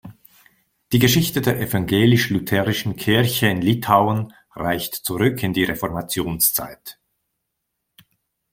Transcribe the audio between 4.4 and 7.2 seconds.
reicht zurück in die Reformationszeit.